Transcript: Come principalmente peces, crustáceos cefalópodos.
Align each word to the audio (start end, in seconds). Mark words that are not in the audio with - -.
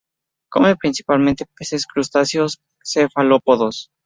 Come 0.49 0.75
principalmente 0.77 1.45
peces, 1.55 1.85
crustáceos 1.85 2.59
cefalópodos. 2.83 3.91